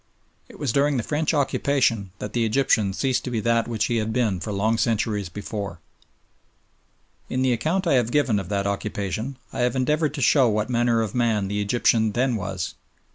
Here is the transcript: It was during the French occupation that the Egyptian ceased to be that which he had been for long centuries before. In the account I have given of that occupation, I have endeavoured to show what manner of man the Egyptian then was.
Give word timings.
It 0.49 0.57
was 0.57 0.71
during 0.73 0.97
the 0.97 1.03
French 1.03 1.31
occupation 1.31 2.09
that 2.17 2.33
the 2.33 2.43
Egyptian 2.43 2.91
ceased 2.91 3.23
to 3.25 3.29
be 3.29 3.39
that 3.41 3.67
which 3.67 3.85
he 3.85 3.97
had 3.97 4.11
been 4.11 4.39
for 4.39 4.51
long 4.51 4.79
centuries 4.79 5.29
before. 5.29 5.77
In 7.29 7.43
the 7.43 7.53
account 7.53 7.85
I 7.85 7.93
have 7.93 8.09
given 8.09 8.39
of 8.39 8.49
that 8.49 8.65
occupation, 8.65 9.37
I 9.53 9.59
have 9.59 9.75
endeavoured 9.75 10.15
to 10.15 10.21
show 10.23 10.49
what 10.49 10.71
manner 10.71 11.03
of 11.03 11.13
man 11.13 11.49
the 11.49 11.61
Egyptian 11.61 12.13
then 12.13 12.35
was. 12.35 12.73